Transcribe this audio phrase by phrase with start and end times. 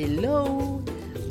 [0.00, 0.80] Hello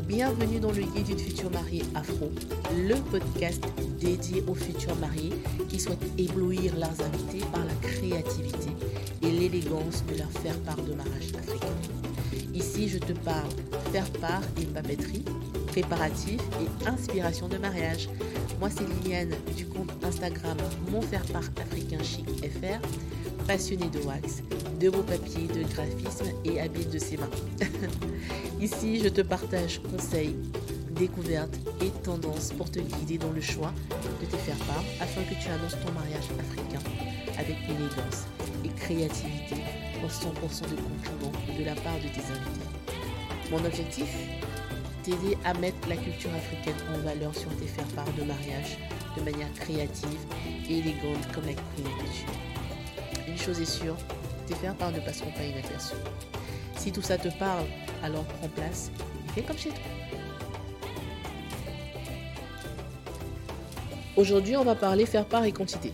[0.10, 2.30] Bienvenue dans le guide d'une future mariée afro,
[2.76, 3.64] le podcast
[3.98, 5.32] dédié aux futurs mariés
[5.70, 8.70] qui souhaitent éblouir leurs invités par la créativité
[9.22, 11.74] et l'élégance de leur faire part de mariage africain.
[12.54, 13.48] Ici, je te parle
[13.94, 15.24] faire part et papeterie,
[15.68, 18.10] préparatifs et inspiration de mariage.
[18.60, 20.58] Moi, c'est Liliane du compte Instagram
[20.92, 22.86] Mon Faire Part Africain Chic FR,
[23.48, 24.44] passionnée de wax,
[24.80, 27.30] de beaux papiers, de graphisme et habile de ses mains.
[28.62, 30.36] Ici, je te partage conseils,
[30.92, 33.72] découvertes et tendances pour te guider dans le choix
[34.22, 36.84] de te faire part afin que tu annonces ton mariage africain
[37.38, 38.26] avec élégance
[38.66, 39.56] et créativité
[40.02, 42.68] pour 100% de compliments de la part de tes invités.
[43.50, 44.10] Mon objectif?
[45.04, 48.78] T'aider à mettre la culture africaine en valeur sur tes faire-part de mariage
[49.16, 50.20] de manière créative
[50.70, 52.67] et élégante comme la Queen est
[53.28, 53.98] Une chose est sûre,
[54.48, 55.96] tes faire-part ne passeront pas inaperçus.
[56.78, 57.66] Si tout ça te parle,
[58.02, 58.90] alors prends place
[59.28, 59.80] et fais comme chez toi.
[64.16, 65.92] Aujourd'hui, on va parler faire part et quantité.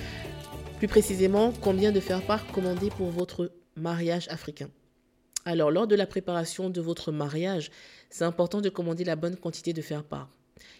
[0.78, 4.68] Plus précisément, combien de faire part commander pour votre mariage africain.
[5.44, 7.70] Alors, lors de la préparation de votre mariage,
[8.10, 10.28] c'est important de commander la bonne quantité de faire part.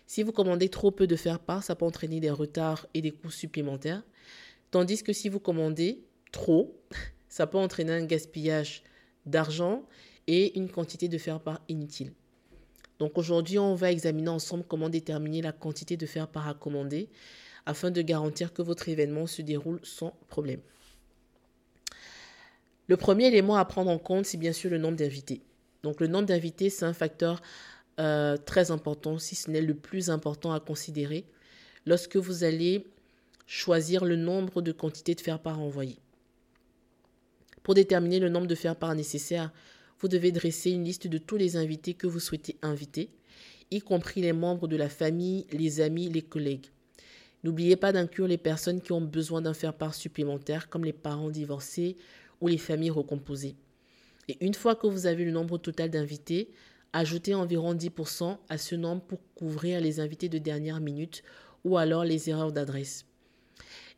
[0.07, 3.11] Si vous commandez trop peu de faire part, ça peut entraîner des retards et des
[3.11, 4.03] coûts supplémentaires.
[4.77, 6.79] Tandis que si vous commandez trop,
[7.31, 8.83] ça peut entraîner un gaspillage
[9.25, 9.87] d'argent
[10.27, 12.13] et une quantité de faire part inutile.
[12.99, 17.09] Donc aujourd'hui, on va examiner ensemble comment déterminer la quantité de faire part à commander
[17.65, 20.61] afin de garantir que votre événement se déroule sans problème.
[22.87, 25.41] Le premier élément à prendre en compte, c'est bien sûr le nombre d'invités.
[25.85, 27.41] Donc le nombre d'invités, c'est un facteur
[27.99, 31.25] euh, très important, si ce n'est le plus important à considérer
[31.87, 32.85] lorsque vous allez
[33.47, 35.99] choisir le nombre de quantités de faire part envoyées.
[37.63, 39.53] Pour déterminer le nombre de faire part nécessaires,
[40.01, 43.11] vous devez dresser une liste de tous les invités que vous souhaitez inviter,
[43.71, 46.67] y compris les membres de la famille, les amis, les collègues.
[47.45, 51.97] N'oubliez pas d'inclure les personnes qui ont besoin d'un faire-part supplémentaire, comme les parents divorcés
[52.41, 53.57] ou les familles recomposées.
[54.29, 56.51] Et une fois que vous avez le nombre total d'invités,
[56.93, 61.23] ajoutez environ 10% à ce nombre pour couvrir les invités de dernière minute
[61.65, 63.07] ou alors les erreurs d'adresse.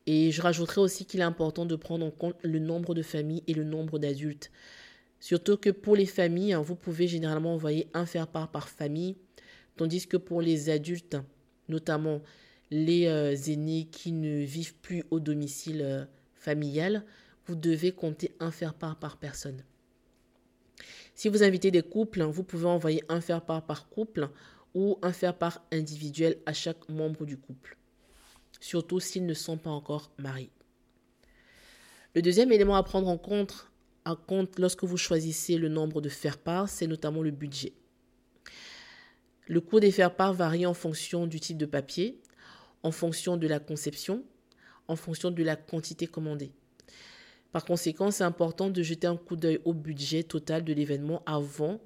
[0.06, 3.42] Et je rajouterai aussi qu'il est important de prendre en compte le nombre de familles
[3.46, 4.50] et le nombre d'adultes.
[5.20, 9.16] Surtout que pour les familles, hein, vous pouvez généralement envoyer un faire-part par famille,
[9.76, 11.16] tandis que pour les adultes,
[11.68, 12.22] notamment
[12.70, 16.04] les euh, aînés qui ne vivent plus au domicile euh,
[16.34, 17.04] familial,
[17.46, 19.64] vous devez compter un faire-part par personne.
[21.14, 24.28] Si vous invitez des couples, vous pouvez envoyer un faire-part par couple
[24.74, 27.76] ou un faire-part individuel à chaque membre du couple,
[28.60, 30.50] surtout s'ils ne sont pas encore mariés.
[32.14, 33.68] Le deuxième élément à prendre en compte,
[34.58, 37.72] lorsque vous choisissez le nombre de faire-part, c'est notamment le budget.
[39.46, 42.20] Le coût des faire-part varie en fonction du type de papier,
[42.82, 44.24] en fonction de la conception,
[44.88, 46.50] en fonction de la quantité commandée.
[47.52, 51.80] Par conséquent, c'est important de jeter un coup d'œil au budget total de l'événement avant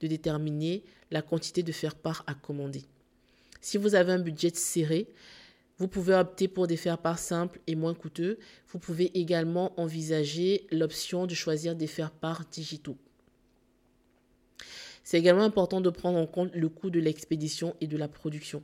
[0.00, 2.84] de déterminer la quantité de faire-part à commander.
[3.60, 5.08] Si vous avez un budget serré,
[5.78, 8.38] vous pouvez opter pour des faire-part simples et moins coûteux.
[8.68, 12.96] Vous pouvez également envisager l'option de choisir des faire-part digitaux.
[15.04, 18.62] C'est également important de prendre en compte le coût de l'expédition et de la production.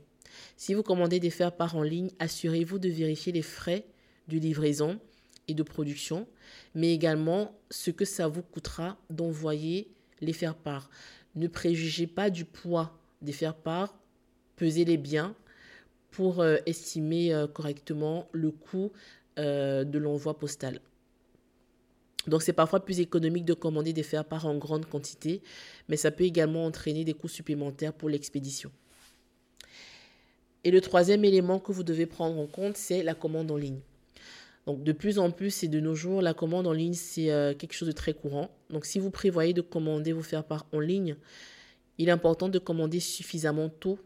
[0.57, 3.85] Si vous commandez des faire-part en ligne, assurez-vous de vérifier les frais
[4.27, 4.99] de livraison,
[5.47, 6.27] et de production,
[6.73, 10.89] mais également ce que ça vous coûtera d'envoyer les faire-part.
[11.35, 13.97] Ne préjugez pas du poids des faire-part,
[14.55, 15.35] pesez-les bien
[16.15, 18.93] pour euh, estimer euh, correctement le coût
[19.37, 20.79] euh, de l'envoi postal.
[22.27, 25.41] Donc c'est parfois plus économique de commander des faire-part en grande quantité,
[25.89, 28.71] mais ça peut également entraîner des coûts supplémentaires pour l'expédition.
[30.63, 33.81] Et le troisième élément que vous devez prendre en compte, c'est la commande en ligne.
[34.65, 37.25] Donc de plus en plus et de nos jours, la commande en ligne, c'est
[37.59, 38.49] quelque chose de très courant.
[38.69, 41.17] Donc si vous prévoyez de commander vos faire part en ligne,
[41.97, 43.99] il est important de commander suffisamment tôt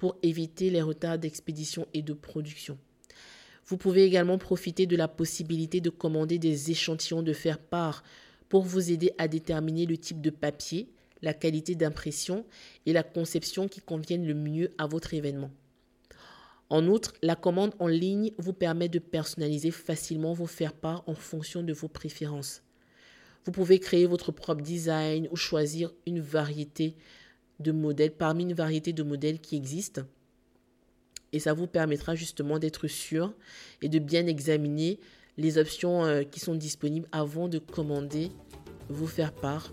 [0.00, 2.78] pour éviter les retards d'expédition et de production.
[3.66, 8.02] Vous pouvez également profiter de la possibilité de commander des échantillons de faire part
[8.48, 10.88] pour vous aider à déterminer le type de papier,
[11.20, 12.46] la qualité d'impression
[12.86, 15.50] et la conception qui conviennent le mieux à votre événement.
[16.70, 21.62] En outre, la commande en ligne vous permet de personnaliser facilement vos faire-part en fonction
[21.62, 22.62] de vos préférences.
[23.44, 26.96] Vous pouvez créer votre propre design ou choisir une variété
[27.60, 30.02] de modèles parmi une variété de modèles qui existent.
[31.32, 33.32] Et ça vous permettra justement d'être sûr
[33.82, 34.98] et de bien examiner
[35.38, 38.30] les options euh, qui sont disponibles avant de commander
[38.88, 39.72] vos faire-part